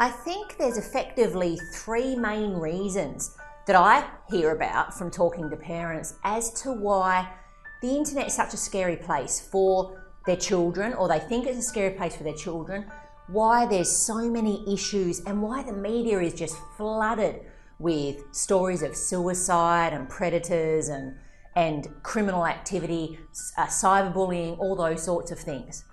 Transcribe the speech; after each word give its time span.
I 0.00 0.10
think 0.10 0.56
there's 0.58 0.78
effectively 0.78 1.58
three 1.72 2.14
main 2.14 2.52
reasons 2.52 3.36
that 3.66 3.74
I 3.74 4.08
hear 4.30 4.52
about 4.52 4.94
from 4.94 5.10
talking 5.10 5.50
to 5.50 5.56
parents 5.56 6.14
as 6.22 6.52
to 6.62 6.70
why 6.70 7.28
the 7.82 7.96
internet 7.96 8.28
is 8.28 8.34
such 8.34 8.54
a 8.54 8.56
scary 8.56 8.94
place 8.94 9.40
for 9.40 10.00
their 10.24 10.36
children, 10.36 10.94
or 10.94 11.08
they 11.08 11.18
think 11.18 11.48
it's 11.48 11.58
a 11.58 11.62
scary 11.62 11.94
place 11.94 12.14
for 12.14 12.22
their 12.22 12.36
children, 12.36 12.86
why 13.26 13.66
there's 13.66 13.90
so 13.90 14.30
many 14.30 14.64
issues, 14.72 15.18
and 15.24 15.42
why 15.42 15.64
the 15.64 15.72
media 15.72 16.20
is 16.20 16.32
just 16.32 16.56
flooded 16.76 17.40
with 17.80 18.22
stories 18.30 18.82
of 18.82 18.94
suicide 18.94 19.92
and 19.92 20.08
predators 20.08 20.90
and, 20.90 21.16
and 21.56 21.88
criminal 22.04 22.46
activity, 22.46 23.18
uh, 23.56 23.66
cyberbullying, 23.66 24.56
all 24.60 24.76
those 24.76 25.02
sorts 25.02 25.32
of 25.32 25.40
things. 25.40 25.84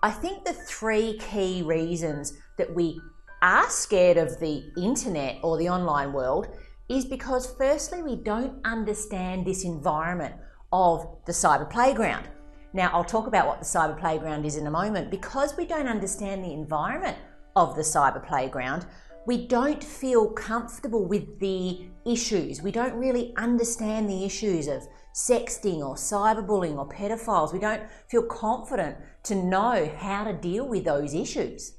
I 0.00 0.12
think 0.12 0.44
the 0.44 0.52
three 0.52 1.18
key 1.18 1.62
reasons 1.62 2.34
that 2.56 2.72
we 2.72 3.00
are 3.42 3.70
scared 3.70 4.16
of 4.16 4.38
the 4.40 4.64
internet 4.76 5.38
or 5.42 5.56
the 5.58 5.68
online 5.68 6.12
world 6.12 6.48
is 6.88 7.04
because, 7.04 7.54
firstly, 7.58 8.02
we 8.02 8.16
don't 8.16 8.54
understand 8.64 9.46
this 9.46 9.64
environment 9.64 10.34
of 10.72 11.06
the 11.26 11.32
cyber 11.32 11.68
playground. 11.68 12.28
Now, 12.72 12.90
I'll 12.92 13.04
talk 13.04 13.26
about 13.26 13.46
what 13.46 13.60
the 13.60 13.64
cyber 13.64 13.98
playground 13.98 14.44
is 14.44 14.56
in 14.56 14.66
a 14.66 14.70
moment. 14.70 15.10
Because 15.10 15.56
we 15.56 15.66
don't 15.66 15.88
understand 15.88 16.44
the 16.44 16.52
environment 16.52 17.16
of 17.56 17.76
the 17.76 17.82
cyber 17.82 18.26
playground, 18.26 18.86
we 19.26 19.46
don't 19.46 19.82
feel 19.82 20.30
comfortable 20.30 21.04
with 21.04 21.38
the 21.38 21.86
issues. 22.06 22.62
We 22.62 22.72
don't 22.72 22.94
really 22.94 23.34
understand 23.36 24.08
the 24.08 24.24
issues 24.24 24.68
of 24.68 24.86
sexting 25.14 25.78
or 25.78 25.96
cyberbullying 25.96 26.78
or 26.78 26.88
pedophiles. 26.88 27.52
We 27.52 27.58
don't 27.58 27.82
feel 28.08 28.22
confident 28.22 28.96
to 29.24 29.34
know 29.34 29.90
how 29.98 30.24
to 30.24 30.32
deal 30.32 30.66
with 30.66 30.84
those 30.84 31.14
issues 31.14 31.77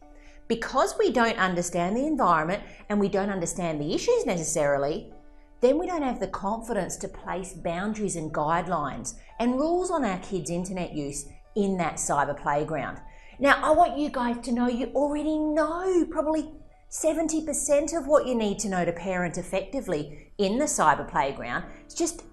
because 0.50 0.96
we 0.98 1.12
don't 1.12 1.38
understand 1.38 1.96
the 1.96 2.06
environment 2.06 2.64
and 2.90 3.00
we 3.00 3.08
don't 3.08 3.30
understand 3.30 3.80
the 3.80 3.94
issues 3.94 4.26
necessarily, 4.26 5.14
then 5.62 5.78
we 5.78 5.86
don't 5.88 6.02
have 6.02 6.20
the 6.20 6.28
confidence 6.28 6.98
to 6.98 7.08
place 7.08 7.54
boundaries 7.54 8.16
and 8.16 8.34
guidelines 8.34 9.14
and 9.40 9.56
rules 9.56 9.92
on 9.92 10.04
our 10.04 10.18
kids' 10.20 10.50
internet 10.50 10.94
use 10.94 11.28
in 11.56 11.78
that 11.78 11.96
cyber 11.96 12.36
playground. 12.36 13.00
Now, 13.40 13.62
I 13.64 13.72
want 13.72 13.98
you 13.98 14.10
guys 14.10 14.38
to 14.46 14.52
know 14.52 14.68
you 14.68 14.88
already 14.88 15.38
know 15.38 16.06
probably 16.10 16.52
70% 16.90 17.96
of 17.96 18.08
what 18.08 18.26
you 18.26 18.34
need 18.34 18.58
to 18.60 18.70
know 18.70 18.84
to 18.84 18.92
parent 18.92 19.38
effectively 19.38 20.32
in 20.40 20.58
the 20.58 20.66
cyber 20.66 21.08
playground. 21.08 21.66
It's 21.86 21.94
just 21.94 22.24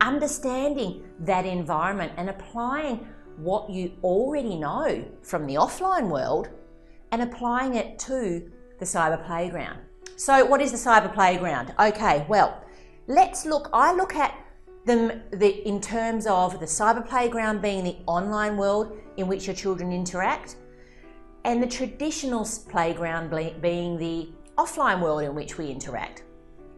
understanding 0.00 1.04
that 1.20 1.46
environment 1.46 2.12
and 2.18 2.28
applying 2.28 3.06
what 3.38 3.70
you 3.70 3.92
already 4.04 4.56
know 4.56 5.04
from 5.22 5.46
the 5.46 5.54
offline 5.54 6.10
world 6.10 6.50
and 7.12 7.22
applying 7.22 7.74
it 7.74 7.98
to 8.00 8.50
the 8.78 8.84
cyber 8.84 9.24
playground. 9.24 9.78
So, 10.16 10.44
what 10.44 10.60
is 10.60 10.72
the 10.72 10.78
cyber 10.90 11.12
playground? 11.12 11.74
Okay, 11.78 12.26
well, 12.28 12.64
let's 13.06 13.46
look. 13.46 13.68
I 13.72 13.94
look 13.94 14.16
at 14.16 14.34
them 14.84 15.22
the, 15.30 15.66
in 15.68 15.80
terms 15.80 16.26
of 16.26 16.58
the 16.58 16.66
cyber 16.66 17.06
playground 17.06 17.62
being 17.62 17.84
the 17.84 17.96
online 18.06 18.56
world 18.56 18.98
in 19.16 19.28
which 19.28 19.46
your 19.46 19.54
children 19.54 19.92
interact, 19.92 20.56
and 21.44 21.62
the 21.62 21.66
traditional 21.66 22.48
playground 22.68 23.30
being 23.60 23.98
the 23.98 24.30
offline 24.56 25.00
world 25.00 25.22
in 25.22 25.34
which 25.34 25.58
we 25.58 25.68
interact. 25.68 26.24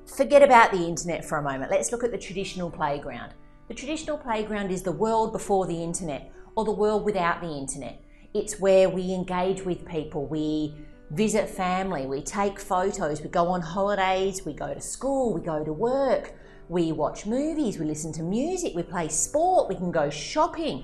Forget 0.06 0.42
about 0.42 0.70
the 0.70 0.84
internet 0.86 1.24
for 1.24 1.38
a 1.38 1.42
moment. 1.42 1.70
Let's 1.70 1.92
look 1.92 2.04
at 2.04 2.10
the 2.10 2.19
traditional 2.19 2.70
playground. 2.70 3.32
The 3.69 3.74
traditional 3.74 4.19
playground 4.19 4.70
is 4.70 4.82
the 4.82 4.92
world 4.92 5.32
before 5.32 5.66
the 5.66 5.82
internet 5.82 6.30
or 6.56 6.64
the 6.64 6.72
world 6.72 7.04
without 7.04 7.41
the 7.41 7.48
internet. 7.48 8.03
It's 8.34 8.58
where 8.58 8.88
we 8.88 9.14
engage 9.14 9.64
with 9.64 9.86
people, 9.86 10.27
we 10.27 10.74
visit 11.12 11.48
family, 11.48 12.04
we 12.04 12.20
take 12.20 12.58
photos, 12.58 13.22
we 13.22 13.28
go 13.28 13.46
on 13.46 13.60
holidays, 13.60 14.44
we 14.44 14.52
go 14.52 14.74
to 14.74 14.80
school, 14.80 15.32
we 15.32 15.41
go 15.41 15.64
to 15.64 15.72
work, 15.72 16.32
we 16.68 16.91
watch 16.91 17.26
movies, 17.26 17.78
we 17.78 17.86
listen 17.86 18.12
to 18.14 18.24
music, 18.24 18.75
we 18.75 18.82
play 18.82 19.06
sport, 19.06 19.69
we 19.69 19.76
can 19.76 19.92
go 19.92 20.10
shopping. 20.10 20.82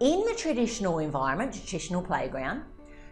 In 0.00 0.26
the 0.26 0.34
traditional 0.36 0.98
environment, 0.98 1.54
traditional 1.54 2.02
playground, 2.02 2.64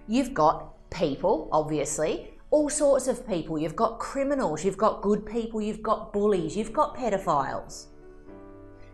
you've 0.07 0.35
got 0.35 0.91
people, 0.91 1.49
obviously, 1.51 2.35
all 2.51 2.69
sorts 2.69 3.09
of 3.09 3.27
people. 3.27 3.59
You've 3.59 3.75
got 3.75 3.99
criminals, 3.99 4.67
you've 4.67 4.77
got 4.77 5.01
good 5.01 5.25
people, 5.25 5.63
you've 5.63 5.83
got 5.83 6.13
bullies, 6.13 6.55
you've 6.55 6.75
got 6.75 6.95
pedophiles. 6.95 7.87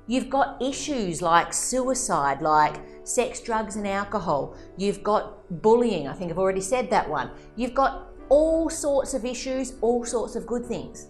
You've 0.06 0.28
got 0.28 0.60
issues 0.60 1.22
like 1.22 1.52
suicide, 1.52 2.42
like 2.42 2.80
sex, 3.04 3.40
drugs, 3.40 3.76
and 3.76 3.86
alcohol. 3.86 4.56
You've 4.76 5.02
got 5.02 5.62
bullying. 5.62 6.08
I 6.08 6.12
think 6.12 6.30
I've 6.30 6.38
already 6.38 6.60
said 6.60 6.90
that 6.90 7.08
one. 7.08 7.30
You've 7.56 7.74
got 7.74 8.08
all 8.28 8.68
sorts 8.68 9.14
of 9.14 9.24
issues, 9.24 9.74
all 9.80 10.04
sorts 10.04 10.36
of 10.36 10.46
good 10.46 10.66
things. 10.66 11.08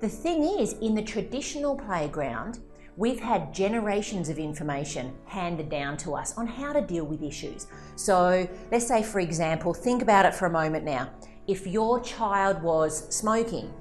The 0.00 0.08
thing 0.08 0.42
is, 0.42 0.74
in 0.74 0.94
the 0.94 1.02
traditional 1.02 1.76
playground, 1.76 2.60
we've 2.96 3.20
had 3.20 3.52
generations 3.52 4.28
of 4.28 4.38
information 4.38 5.12
handed 5.26 5.68
down 5.68 5.96
to 5.98 6.14
us 6.14 6.36
on 6.36 6.46
how 6.46 6.72
to 6.72 6.80
deal 6.80 7.04
with 7.04 7.22
issues. 7.22 7.66
So, 7.96 8.48
let's 8.72 8.86
say, 8.86 9.02
for 9.02 9.20
example, 9.20 9.72
think 9.72 10.02
about 10.02 10.26
it 10.26 10.34
for 10.34 10.46
a 10.46 10.50
moment 10.50 10.84
now. 10.84 11.10
If 11.46 11.66
your 11.66 12.00
child 12.00 12.62
was 12.62 13.14
smoking, 13.14 13.72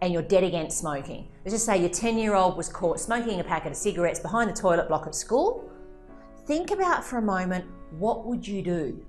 and 0.00 0.12
you're 0.12 0.22
dead 0.22 0.44
against 0.44 0.78
smoking. 0.78 1.28
Let's 1.44 1.54
just 1.54 1.66
say 1.66 1.78
your 1.78 1.90
10 1.90 2.18
year 2.18 2.34
old 2.34 2.56
was 2.56 2.68
caught 2.68 3.00
smoking 3.00 3.40
a 3.40 3.44
packet 3.44 3.72
of 3.72 3.76
cigarettes 3.76 4.20
behind 4.20 4.50
the 4.50 4.54
toilet 4.54 4.88
block 4.88 5.06
at 5.06 5.14
school. 5.14 5.70
Think 6.46 6.70
about 6.70 7.04
for 7.04 7.18
a 7.18 7.22
moment 7.22 7.64
what 7.90 8.26
would 8.26 8.46
you 8.46 8.62
do? 8.62 9.04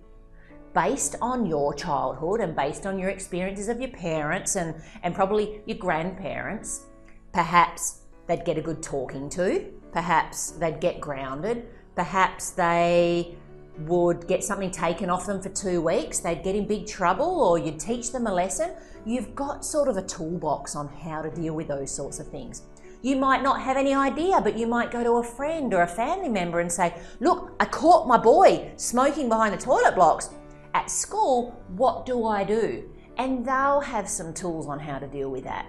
Based 0.74 1.16
on 1.22 1.46
your 1.46 1.74
childhood 1.74 2.42
and 2.42 2.56
based 2.56 2.86
on 2.86 3.00
your 3.00 3.10
experiences 3.10 3.68
of 3.68 3.80
your 3.82 3.90
parents 3.90 4.56
and, 4.56 4.76
and 5.04 5.16
probably 5.16 5.62
your 5.66 5.78
grandparents, 5.78 6.86
perhaps 7.34 8.02
they'd 8.28 8.46
get 8.46 8.58
a 8.58 8.62
good 8.62 8.84
talking 8.84 9.30
to, 9.30 9.72
perhaps 9.92 10.52
they'd 10.52 10.80
get 10.80 11.02
grounded, 11.02 11.68
perhaps 11.96 12.52
they 12.52 13.36
would 13.80 14.28
get 14.28 14.44
something 14.44 14.72
taken 14.72 15.10
off 15.10 15.26
them 15.26 15.42
for 15.42 15.50
two 15.50 15.82
weeks, 15.82 16.20
they'd 16.20 16.44
get 16.44 16.56
in 16.56 16.68
big 16.68 16.88
trouble, 16.88 17.42
or 17.42 17.60
you'd 17.60 17.80
teach 17.80 18.12
them 18.12 18.28
a 18.28 18.34
lesson. 18.34 18.72
You've 19.06 19.36
got 19.36 19.64
sort 19.64 19.88
of 19.88 19.98
a 19.98 20.02
toolbox 20.02 20.76
on 20.76 20.88
how 20.88 21.22
to 21.22 21.30
deal 21.30 21.54
with 21.54 21.68
those 21.68 21.92
sorts 21.92 22.20
of 22.20 22.28
things. 22.28 22.64
You 23.02 23.16
might 23.16 23.44
not 23.44 23.62
have 23.62 23.78
any 23.78 23.94
idea, 23.94 24.42
but 24.42 24.58
you 24.58 24.66
might 24.66 24.92
go 24.92 25.04
to 25.04 25.14
a 25.14 25.24
friend 25.24 25.74
or 25.74 25.84
a 25.84 25.88
family 25.88 26.30
member 26.30 26.60
and 26.60 26.72
say, 26.72 26.96
Look, 27.20 27.54
I 27.60 27.66
caught 27.66 28.08
my 28.08 28.18
boy 28.18 28.72
smoking 28.76 29.30
behind 29.30 29.54
the 29.54 29.64
toilet 29.64 29.96
blocks. 29.96 30.32
At 30.74 30.90
school, 30.90 31.52
what 31.70 32.06
do 32.06 32.26
I 32.26 32.44
do? 32.44 32.90
And 33.18 33.46
they'll 33.46 33.82
have 33.82 34.10
some 34.10 34.34
tools 34.34 34.68
on 34.68 34.80
how 34.80 35.00
to 35.00 35.08
deal 35.08 35.30
with 35.30 35.44
that. 35.44 35.68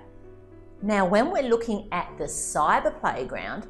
Now, 0.82 1.06
when 1.06 1.30
we're 1.30 1.48
looking 1.48 1.88
at 1.92 2.10
the 2.18 2.24
cyber 2.24 2.98
playground, 3.00 3.66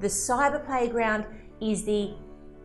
the 0.00 0.08
cyber 0.08 0.64
playground 0.64 1.26
is 1.60 1.84
the 1.84 2.14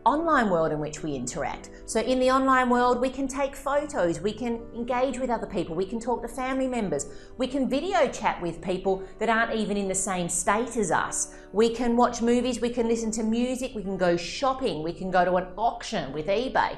online 0.04 0.50
world 0.50 0.72
in 0.72 0.80
which 0.80 1.02
we 1.02 1.14
interact. 1.14 1.70
So, 1.86 2.00
in 2.00 2.18
the 2.18 2.30
online 2.30 2.70
world, 2.70 3.00
we 3.00 3.10
can 3.10 3.28
take 3.28 3.54
photos, 3.54 4.20
we 4.20 4.32
can 4.32 4.62
engage 4.74 5.18
with 5.18 5.30
other 5.30 5.46
people, 5.46 5.74
we 5.74 5.84
can 5.84 6.00
talk 6.00 6.22
to 6.22 6.28
family 6.28 6.66
members, 6.66 7.06
we 7.36 7.46
can 7.46 7.68
video 7.68 8.08
chat 8.08 8.40
with 8.40 8.62
people 8.62 9.02
that 9.18 9.28
aren't 9.28 9.54
even 9.54 9.76
in 9.76 9.88
the 9.88 9.94
same 9.94 10.28
state 10.28 10.76
as 10.76 10.90
us. 10.90 11.34
We 11.52 11.70
can 11.74 11.96
watch 11.96 12.22
movies, 12.22 12.60
we 12.60 12.70
can 12.70 12.88
listen 12.88 13.10
to 13.12 13.22
music, 13.22 13.72
we 13.74 13.82
can 13.82 13.96
go 13.96 14.16
shopping, 14.16 14.82
we 14.82 14.92
can 14.92 15.10
go 15.10 15.24
to 15.24 15.34
an 15.36 15.48
auction 15.56 16.12
with 16.12 16.26
eBay. 16.26 16.76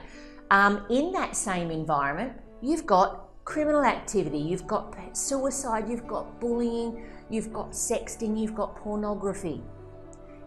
Um, 0.50 0.84
in 0.90 1.12
that 1.12 1.36
same 1.36 1.70
environment, 1.70 2.32
you've 2.60 2.86
got 2.86 3.28
criminal 3.44 3.84
activity, 3.84 4.38
you've 4.38 4.66
got 4.66 4.94
suicide, 5.16 5.88
you've 5.88 6.06
got 6.06 6.40
bullying, 6.40 7.04
you've 7.30 7.52
got 7.52 7.70
sexting, 7.70 8.38
you've 8.38 8.54
got 8.54 8.76
pornography. 8.76 9.62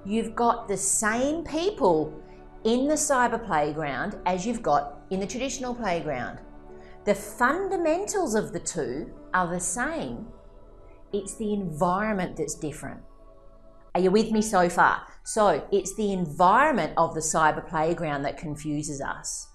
You've 0.05 0.35
got 0.35 0.67
the 0.67 0.77
same 0.77 1.43
people 1.43 2.13
in 2.65 2.87
the 2.87 2.95
cyber 2.95 3.43
playground 3.43 4.17
as 4.25 4.45
you've 4.45 4.63
got 4.63 5.01
in 5.11 5.19
the 5.19 5.27
traditional 5.27 5.73
playground. 5.73 6.39
The 7.05 7.13
fundamentals 7.13 8.33
of 8.33 8.51
the 8.51 8.59
two 8.59 9.13
are 9.35 9.47
the 9.47 9.59
same, 9.59 10.27
it's 11.13 11.35
the 11.35 11.53
environment 11.53 12.35
that's 12.35 12.55
different. 12.55 13.01
Are 13.93 14.01
you 14.01 14.09
with 14.11 14.31
me 14.31 14.41
so 14.41 14.67
far? 14.67 15.03
So, 15.23 15.65
it's 15.71 15.95
the 15.95 16.11
environment 16.11 16.93
of 16.97 17.13
the 17.13 17.21
cyber 17.21 17.65
playground 17.65 18.23
that 18.23 18.37
confuses 18.37 18.99
us. 18.99 19.47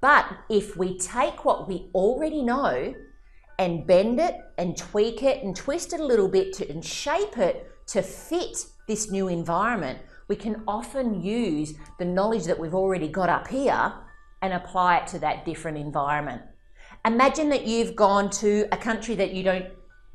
But 0.00 0.26
if 0.48 0.76
we 0.76 0.98
take 0.98 1.44
what 1.44 1.68
we 1.68 1.90
already 1.94 2.42
know 2.42 2.94
and 3.58 3.86
bend 3.86 4.20
it 4.20 4.36
and 4.58 4.76
tweak 4.76 5.22
it 5.22 5.44
and 5.44 5.54
twist 5.54 5.92
it 5.92 6.00
a 6.00 6.06
little 6.06 6.28
bit 6.28 6.52
to, 6.54 6.68
and 6.68 6.84
shape 6.84 7.36
it 7.38 7.68
to 7.88 8.02
fit 8.02 8.64
this 8.88 9.10
new 9.10 9.28
environment, 9.28 9.98
we 10.32 10.36
can 10.36 10.62
often 10.66 11.22
use 11.22 11.74
the 11.98 12.06
knowledge 12.06 12.44
that 12.44 12.58
we've 12.58 12.74
already 12.74 13.06
got 13.06 13.28
up 13.28 13.48
here 13.48 13.92
and 14.40 14.54
apply 14.54 14.96
it 14.96 15.06
to 15.06 15.18
that 15.18 15.44
different 15.44 15.76
environment. 15.76 16.40
Imagine 17.04 17.50
that 17.50 17.66
you've 17.66 17.94
gone 17.94 18.30
to 18.30 18.66
a 18.72 18.78
country 18.78 19.14
that 19.16 19.34
you 19.34 19.42
don't 19.42 19.66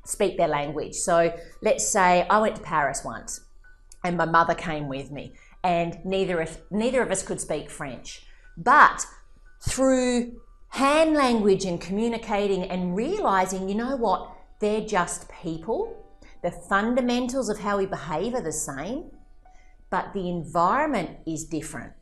speak 0.06 0.36
their 0.36 0.48
language. 0.48 0.96
So 0.96 1.32
let's 1.62 1.88
say 1.88 2.26
I 2.32 2.40
went 2.40 2.56
to 2.56 2.64
Paris 2.64 3.04
once 3.06 3.42
and 4.04 4.18
my 4.18 4.26
mother 4.26 4.56
came 4.56 4.88
with 4.88 5.12
me 5.12 5.34
and 5.64 6.00
neither 6.04 6.42
of, 6.42 6.58
neither 6.72 7.04
of 7.04 7.12
us 7.12 7.22
could 7.22 7.40
speak 7.40 7.70
French. 7.70 8.26
But 8.58 9.06
through 9.70 10.32
hand 10.70 11.14
language 11.14 11.64
and 11.64 11.80
communicating 11.80 12.64
and 12.64 12.96
realizing, 12.96 13.70
you 13.70 13.76
know 13.76 13.96
what, 13.96 14.32
they're 14.62 14.82
just 14.82 15.30
people. 15.30 15.96
The 16.42 16.50
fundamentals 16.50 17.50
of 17.50 17.60
how 17.60 17.78
we 17.78 17.86
behave 17.86 18.34
are 18.34 18.42
the 18.42 18.52
same, 18.52 19.12
but 19.90 20.14
the 20.14 20.30
environment 20.30 21.18
is 21.26 21.46
different. 21.46 21.94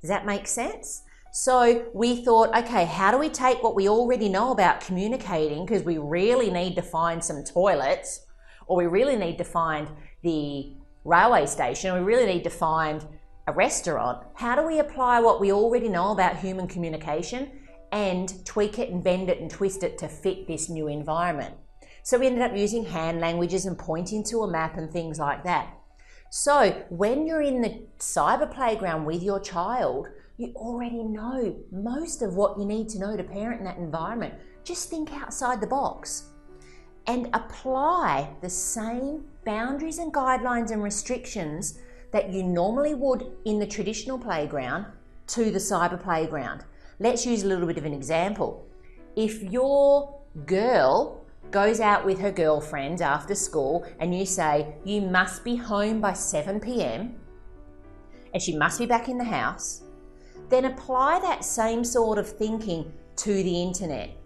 Does 0.00 0.08
that 0.08 0.26
make 0.26 0.46
sense? 0.46 1.02
So 1.32 1.86
we 1.94 2.24
thought, 2.24 2.56
okay, 2.56 2.84
how 2.84 3.12
do 3.12 3.18
we 3.18 3.28
take 3.28 3.62
what 3.62 3.76
we 3.76 3.88
already 3.88 4.28
know 4.28 4.50
about 4.50 4.80
communicating, 4.80 5.64
because 5.64 5.82
we 5.82 5.98
really 5.98 6.50
need 6.50 6.74
to 6.74 6.82
find 6.82 7.22
some 7.22 7.44
toilets, 7.44 8.26
or 8.66 8.76
we 8.76 8.86
really 8.86 9.16
need 9.16 9.38
to 9.38 9.44
find 9.44 9.88
the 10.22 10.74
railway 11.04 11.46
station, 11.46 11.90
or 11.90 12.00
we 12.00 12.04
really 12.04 12.26
need 12.26 12.44
to 12.44 12.50
find 12.50 13.06
a 13.46 13.52
restaurant. 13.52 14.26
How 14.34 14.56
do 14.56 14.66
we 14.66 14.80
apply 14.80 15.20
what 15.20 15.40
we 15.40 15.52
already 15.52 15.88
know 15.88 16.10
about 16.12 16.36
human 16.36 16.66
communication 16.66 17.50
and 17.92 18.44
tweak 18.44 18.78
it 18.78 18.90
and 18.90 19.02
bend 19.02 19.30
it 19.30 19.40
and 19.40 19.50
twist 19.50 19.82
it 19.82 19.98
to 19.98 20.08
fit 20.08 20.46
this 20.46 20.68
new 20.68 20.88
environment? 20.88 21.54
So 22.02 22.18
we 22.18 22.26
ended 22.26 22.42
up 22.42 22.56
using 22.56 22.84
hand 22.84 23.20
languages 23.20 23.66
and 23.66 23.78
pointing 23.78 24.24
to 24.24 24.42
a 24.42 24.50
map 24.50 24.76
and 24.76 24.90
things 24.90 25.18
like 25.18 25.44
that. 25.44 25.74
So 26.32 26.84
when 26.90 27.26
you're 27.26 27.42
in 27.42 27.60
the 27.60 27.82
cyber 27.98 28.48
playground 28.48 29.04
with 29.04 29.20
your 29.20 29.40
child, 29.40 30.06
you 30.36 30.52
already 30.54 31.02
know 31.02 31.56
most 31.72 32.22
of 32.22 32.34
what 32.34 32.56
you 32.56 32.64
need 32.64 32.88
to 32.90 33.00
know 33.00 33.16
to 33.16 33.24
parent 33.24 33.58
in 33.58 33.66
that 33.66 33.78
environment. 33.78 34.34
Just 34.62 34.88
think 34.88 35.12
outside 35.12 35.60
the 35.60 35.66
box 35.66 36.28
and 37.08 37.28
apply 37.32 38.32
the 38.42 38.48
same 38.48 39.24
boundaries 39.44 39.98
and 39.98 40.14
guidelines 40.14 40.70
and 40.70 40.84
restrictions 40.84 41.80
that 42.12 42.32
you 42.32 42.44
normally 42.44 42.94
would 42.94 43.32
in 43.44 43.58
the 43.58 43.66
traditional 43.66 44.16
playground 44.16 44.86
to 45.26 45.50
the 45.50 45.58
cyber 45.58 46.00
playground. 46.00 46.64
Let's 47.00 47.26
use 47.26 47.42
a 47.42 47.48
little 47.48 47.66
bit 47.66 47.76
of 47.76 47.84
an 47.84 47.92
example. 47.92 48.68
If 49.16 49.42
your 49.42 50.20
girl 50.46 51.24
goes 51.50 51.80
out 51.80 52.04
with 52.04 52.18
her 52.20 52.30
girlfriends 52.30 53.00
after 53.00 53.34
school 53.34 53.86
and 53.98 54.16
you 54.16 54.24
say 54.24 54.74
you 54.84 55.00
must 55.00 55.44
be 55.44 55.56
home 55.56 56.00
by 56.00 56.12
7 56.12 56.60
pm 56.60 57.14
and 58.32 58.42
she 58.42 58.56
must 58.56 58.78
be 58.78 58.86
back 58.86 59.08
in 59.08 59.18
the 59.18 59.24
house, 59.24 59.82
then 60.48 60.66
apply 60.66 61.18
that 61.20 61.44
same 61.44 61.84
sort 61.84 62.18
of 62.18 62.28
thinking 62.28 62.92
to 63.16 63.34
the 63.34 63.62
internet. 63.62 64.16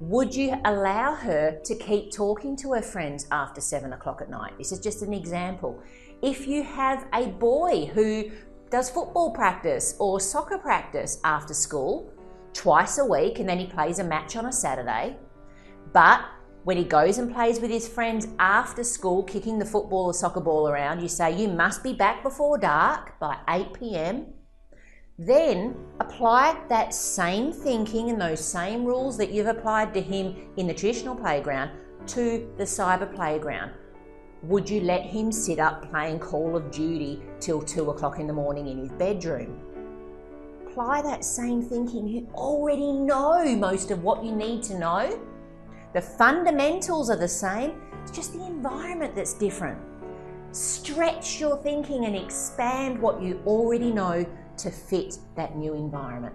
Would 0.00 0.34
you 0.34 0.60
allow 0.66 1.14
her 1.14 1.58
to 1.64 1.74
keep 1.74 2.12
talking 2.12 2.54
to 2.56 2.74
her 2.74 2.82
friends 2.82 3.26
after 3.32 3.62
seven 3.62 3.94
o'clock 3.94 4.20
at 4.20 4.28
night? 4.28 4.52
This 4.58 4.70
is 4.70 4.80
just 4.80 5.00
an 5.00 5.14
example. 5.14 5.82
If 6.22 6.46
you 6.46 6.62
have 6.62 7.06
a 7.14 7.28
boy 7.28 7.86
who 7.86 8.30
does 8.70 8.90
football 8.90 9.30
practice 9.30 9.96
or 9.98 10.20
soccer 10.20 10.58
practice 10.58 11.18
after 11.24 11.54
school 11.54 12.12
twice 12.52 12.98
a 12.98 13.04
week 13.04 13.38
and 13.38 13.48
then 13.48 13.58
he 13.58 13.66
plays 13.66 13.98
a 13.98 14.04
match 14.04 14.36
on 14.36 14.46
a 14.46 14.52
Saturday, 14.52 15.16
but 15.92 16.20
when 16.64 16.76
he 16.76 16.84
goes 16.84 17.18
and 17.18 17.32
plays 17.32 17.60
with 17.60 17.70
his 17.70 17.86
friends 17.86 18.28
after 18.38 18.82
school, 18.82 19.22
kicking 19.22 19.58
the 19.58 19.64
football 19.64 20.06
or 20.06 20.14
soccer 20.14 20.40
ball 20.40 20.68
around, 20.68 21.00
you 21.00 21.08
say 21.08 21.36
you 21.36 21.48
must 21.48 21.82
be 21.82 21.92
back 21.92 22.22
before 22.22 22.58
dark 22.58 23.18
by 23.20 23.38
8 23.48 23.72
pm 23.72 24.26
then 25.18 25.74
apply 26.00 26.60
that 26.68 26.92
same 26.92 27.50
thinking 27.50 28.10
and 28.10 28.20
those 28.20 28.44
same 28.44 28.84
rules 28.84 29.16
that 29.16 29.30
you've 29.30 29.46
applied 29.46 29.94
to 29.94 30.00
him 30.00 30.36
in 30.58 30.66
the 30.66 30.74
traditional 30.74 31.16
playground 31.16 31.70
to 32.08 32.52
the 32.58 32.64
cyber 32.64 33.12
playground. 33.14 33.72
Would 34.42 34.68
you 34.68 34.82
let 34.82 35.02
him 35.02 35.32
sit 35.32 35.58
up 35.58 35.90
playing 35.90 36.18
Call 36.18 36.54
of 36.54 36.70
Duty 36.70 37.22
till 37.40 37.62
two 37.62 37.90
o'clock 37.90 38.18
in 38.18 38.26
the 38.26 38.32
morning 38.32 38.68
in 38.68 38.78
his 38.78 38.90
bedroom? 38.90 39.58
Apply 40.66 41.00
that 41.00 41.24
same 41.24 41.62
thinking. 41.62 42.06
You 42.06 42.28
already 42.34 42.92
know 42.92 43.56
most 43.56 43.90
of 43.90 44.02
what 44.02 44.22
you 44.22 44.32
need 44.32 44.62
to 44.64 44.78
know. 44.78 45.18
The 45.96 46.02
fundamentals 46.02 47.08
are 47.08 47.16
the 47.16 47.26
same, 47.26 47.80
it's 48.02 48.10
just 48.10 48.34
the 48.34 48.44
environment 48.44 49.14
that's 49.16 49.32
different. 49.32 49.80
Stretch 50.52 51.40
your 51.40 51.56
thinking 51.62 52.04
and 52.04 52.14
expand 52.14 53.00
what 53.00 53.22
you 53.22 53.40
already 53.46 53.90
know 53.90 54.26
to 54.58 54.70
fit 54.70 55.16
that 55.36 55.56
new 55.56 55.72
environment. 55.72 56.34